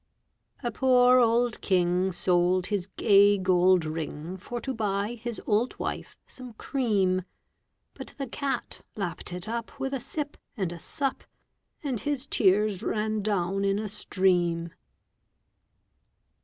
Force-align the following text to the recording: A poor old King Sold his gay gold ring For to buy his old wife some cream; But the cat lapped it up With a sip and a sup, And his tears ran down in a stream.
A 0.63 0.71
poor 0.71 1.19
old 1.19 1.61
King 1.61 2.11
Sold 2.11 2.65
his 2.73 2.87
gay 2.97 3.37
gold 3.37 3.85
ring 3.85 4.35
For 4.35 4.59
to 4.61 4.73
buy 4.73 5.13
his 5.21 5.39
old 5.45 5.77
wife 5.77 6.15
some 6.25 6.53
cream; 6.53 7.21
But 7.93 8.15
the 8.17 8.25
cat 8.25 8.81
lapped 8.95 9.31
it 9.31 9.47
up 9.47 9.79
With 9.79 9.93
a 9.93 9.99
sip 9.99 10.37
and 10.57 10.71
a 10.71 10.79
sup, 10.79 11.23
And 11.83 11.99
his 11.99 12.25
tears 12.25 12.81
ran 12.81 13.21
down 13.21 13.63
in 13.63 13.77
a 13.77 13.87
stream. 13.87 14.73